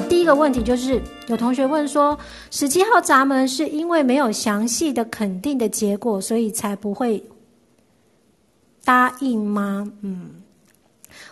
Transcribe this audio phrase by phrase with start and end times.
[0.00, 2.18] 第一个问题就是，有同学问说，
[2.50, 7.22] 十七号闸门是因为没有详细的肯定的结果，所以才不会
[8.84, 9.90] 答应吗？
[10.02, 10.42] 嗯。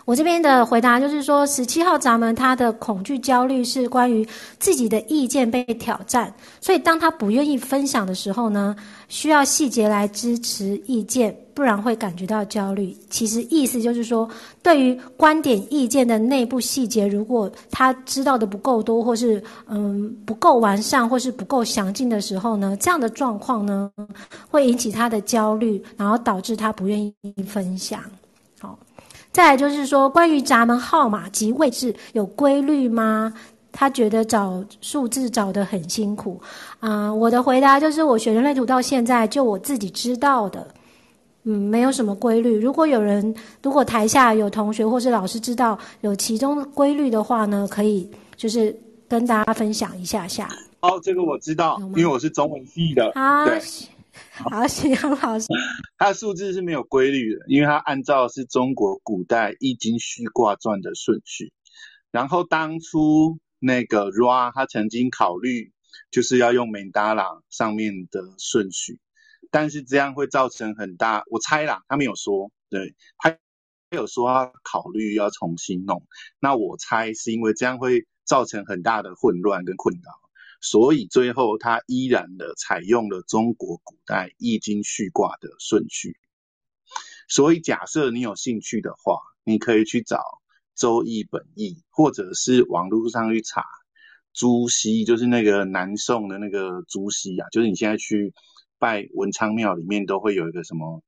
[0.05, 4.25] 我这边的回答就是说，十七号闸门他的恐惧焦虑是关于
[4.59, 8.75] 自己的意见被挑战，所以当他不愿意分享的时候呢，
[9.09, 12.95] 需要细节来支持意见，不然会感觉到焦虑。
[13.09, 14.29] 其实意思就是说，
[14.63, 23.91] 对于观点意见的内部细节，如果他知道的不够多，或是嗯不够完善，或是不够详尽的时候呢，这样的状况呢，
[24.49, 27.13] 会引起他的焦虑，然后导致他不愿意
[27.45, 27.99] 分享。
[29.37, 33.31] 再来就是说，关于闸门号码及位置有规律吗？
[33.71, 36.41] 他觉得找数字找得很辛苦。
[36.79, 40.67] 啊、呃，我的回答就是，我学人类图到现在，就我自己知道的，
[41.43, 42.57] 嗯，没有什么规律。
[42.57, 48.75] 如果有人，如果台下有同学或是老师知道有其中的规律的话呢，可以就是
[49.07, 50.49] 跟大家分享一下下。
[50.79, 53.11] 哦，这个我知道，因为我是中文系的。
[53.13, 53.45] 啊。
[53.45, 53.61] 对
[54.49, 55.47] 好，许阳老师，
[55.97, 61.53] 它的数字是没有规律的，因为它按照是中国古代易经序卦传的顺序。
[62.11, 65.73] 然后当初那个 Ra 他曾经考虑
[66.09, 68.99] 就是要用曼达拉上面的顺序，
[69.51, 73.37] 但是这样会造成很大，我猜啦，他没有说，对，他
[73.91, 76.05] 没有说他考虑要重新弄。
[76.39, 80.26] 那我猜是因为这样会造成很大的混乱跟困扰。
[80.69, 86.17] 所以最后，他依然的采用了中国古代易经序卦的顺序。
[87.29, 90.17] 所以，假设你有兴趣的话，你可以去找
[90.75, 93.63] 《周易》本义，或者是网络上去查
[94.33, 98.33] 朱熹，就是那个南宋的那个朱熹啊，就是你现在去
[98.77, 101.01] 拜文昌庙里面都会有一个什么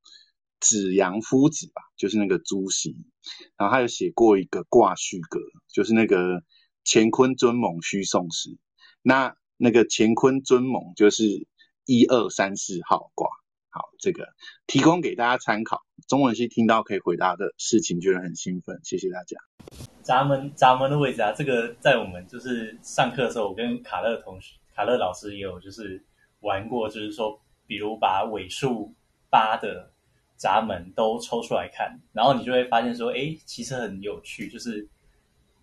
[0.58, 2.96] 子阳夫子吧，就是那个朱熹。
[3.58, 5.38] 然后他有写过一个卦序格，
[5.68, 6.42] 就是那个
[6.84, 8.56] 乾坤尊猛须宋时。
[9.02, 11.46] 那那个乾坤尊猛就是
[11.84, 13.28] 一二三四号卦，
[13.68, 14.26] 好，这个
[14.66, 15.82] 提供给大家参考。
[16.08, 19.36] 中文系听到可以回答的事情，觉得很兴奋，谢谢大家。
[20.02, 26.02] 闸门闸门的位置啊，这个在我们就是上课的时候，我跟卡乐同学、卡乐老师也有就是
[26.40, 28.94] 玩过，就是说，比如把尾数
[29.28, 29.92] 八的
[30.38, 34.88] 闸门都抽出来看，然后你就会发现说，哎，其实很有趣，就是。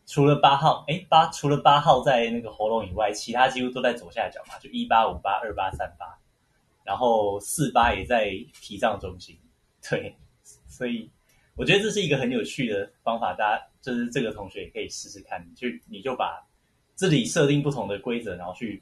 [0.07, 6.17] 除了八号，哎，八除了八号在那个喉咙以外，其他几乎都在左下角嘛，就一八五八二八三八，
[6.85, 8.31] 然后四八也在
[8.61, 9.37] 脾脏中心，
[9.87, 10.15] 对，
[10.65, 11.11] 所以
[11.57, 16.41] 我觉得这是一个很有趣的方法，大家就是这个同学也可以试试看，就你就把
[16.95, 18.81] 自己设定不同的规则，然后去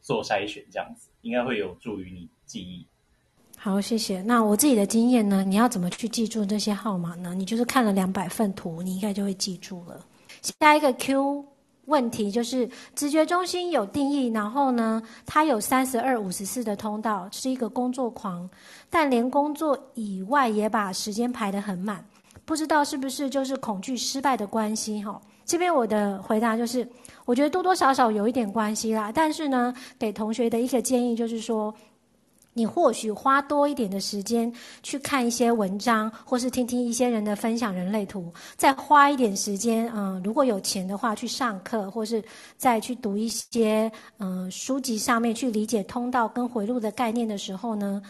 [0.00, 2.86] 做筛选，这样子应该会有助于你记忆。
[3.58, 4.22] 好，谢谢。
[4.22, 5.44] 那我自己的经验呢？
[5.44, 7.34] 你要怎么去记住这些号码呢？
[7.34, 10.04] 你就是看了两百份图，你应该就会记住了。
[10.60, 11.44] 下一个 Q
[11.86, 18.48] 问题就是直觉中心有定义，然后呢，他有三十二、五十四的通道，是一个工作狂，
[18.90, 22.04] 但连工作以外也把时间排得很满，
[22.44, 25.02] 不知道是不是就是恐惧失败的关系？
[25.02, 26.86] 哈，这边我的回答就是，
[27.24, 31.74] 我觉得多多少少有一点关系啦，但是呢，给同学的一个建议就是说。
[32.54, 34.50] 你或许花多一点的时间
[34.82, 42.24] 去看一些文章，或是听听一些人的分享人类图，再花一点时间，嗯，如果有钱的话，去上课，或是
[42.56, 48.00] 再去读一些嗯书籍上面去理解通道跟回路的概念的时候呢，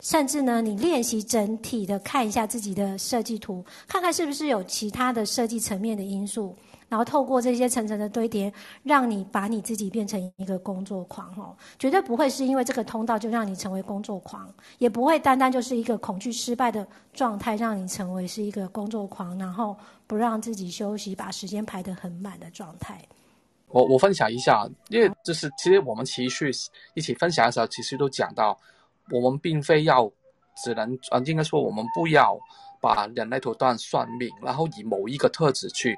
[0.00, 6.56] 甚至呢，你练习整体的看一下自己的设计图，看看是不是有其他的设计层面的因素。
[6.88, 8.52] 然后透过这些层层的堆叠，
[8.82, 19.76] 让你把你自己变成一个工作狂哦，绝对不会是因为这个通道就让你成为工作狂，也不会单单就是一个恐惧失败的状态让你成为是一个工作狂，然后
[20.08, 23.00] 不让自己休息，把时间排得很满的状态。
[23.68, 26.50] 我我分享一下，因为就是其实我们其实
[26.94, 28.58] 一起分享的时候，其实都讲到，
[29.10, 30.10] 我们并非要
[30.62, 32.38] 只能啊，应该说我们不要
[32.80, 35.96] 把人类图段算命，然后以某一个特质去。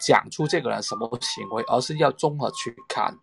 [0.00, 3.16] 讲出这个人什么行为，而是要综合去看，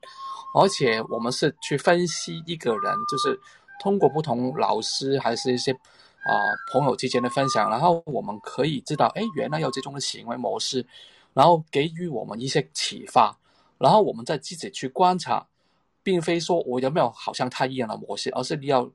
[0.56, 3.38] 而且我们是去分析一个人，就是
[3.82, 6.32] 通过不同老师还是一些啊、
[6.72, 10.84] 朋友之间的分享，然后我们可以知道，哎，原来有这种的行为模式，
[11.34, 13.38] 然后给予我们一些启发，
[13.78, 15.46] 然后我们再自己去观察，
[16.02, 18.90] 并非说我有没有好像他一样的模式，而是你要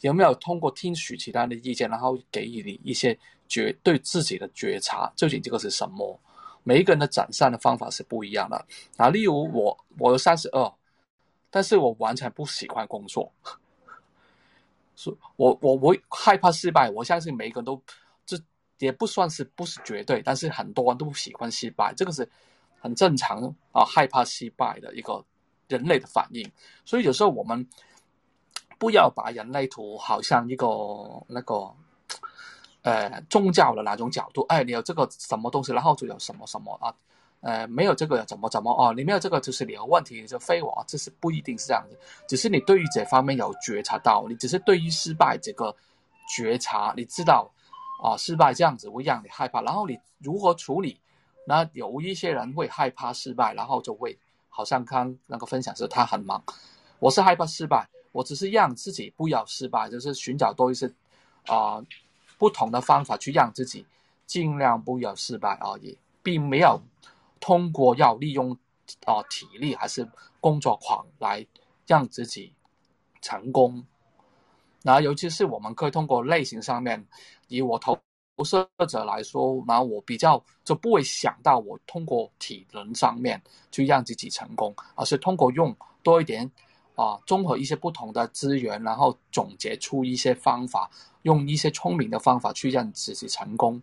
[0.00, 3.18] 有没有通过听取其他的意见，然后给予你一些
[3.48, 6.18] 觉对自己的觉察，究竟这个是什么？
[6.64, 8.62] 每一个人的展现的方法是不一样的
[8.96, 9.08] 啊。
[9.08, 10.72] 例如我，我有三十二，
[11.50, 13.32] 但是我完全不喜欢工作，
[14.94, 16.90] 所我我我害怕失败。
[16.90, 17.80] 我相信每一个人都
[18.26, 18.38] 这
[18.78, 22.28] 也不算是不是绝对，但是很多人都不喜欢失败，这个是
[22.80, 23.42] 很正常
[23.72, 25.24] 啊，害怕失败的一个
[25.68, 26.48] 人类的反应。
[26.84, 27.66] 所以有时候我们
[28.78, 30.66] 不要把人类图好像一个
[31.26, 31.70] 那个
[32.82, 36.94] 呃宗教的那种角度，哎，你有这个什么东西，然后就有什么什么啊。
[37.40, 38.92] 呃，没有这个怎么怎么哦？
[38.92, 41.96] 你没有这个就是你有问题，你就非我，这是不一定是这样子。
[42.26, 45.72] 只是你对于这方面有觉察到，你只是对于失败这个
[46.28, 47.48] 觉察，你知道
[48.02, 51.00] 啊，失败这样子会让你害怕，然后你如何处理？
[51.46, 56.42] 那有一些人会害怕失败，然后就会好像刚那个分享时他很忙，
[56.98, 60.90] 我是害怕失败，我只是让自己不要失败，就是寻找多一些
[61.46, 61.80] 啊、
[62.36, 63.86] 不同的方法去让自己
[64.26, 66.80] 尽量不要失败而已，并没有。
[67.38, 68.58] 通过要利用
[69.04, 70.08] 啊、体力还是
[70.40, 71.46] 工作狂来
[71.86, 72.52] 让自己
[73.22, 73.86] 成功，
[74.82, 77.06] 那尤其是我们可以通过类型上面，
[77.46, 77.96] 以我投
[78.44, 85.72] 射者来说，那我比较就不会想到我通过体能上面去让自己成功，而是通过用
[86.02, 86.50] 多一点
[86.98, 90.90] 啊、综合一些不同的资源，然后总结出一些方法，
[91.22, 93.80] 用一些聪明的方法去让自己成功。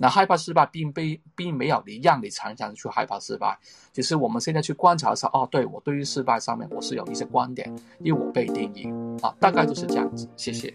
[0.00, 3.56] 那害怕失败，并非并没有你让你常常去害怕失败，
[3.92, 7.68] 只是我们现在去观察一下，哦，对，我对于失败上面我是有一些观点，
[8.00, 8.88] 因为我被定义
[9.22, 10.74] 啊，大概就是这样子，谢谢。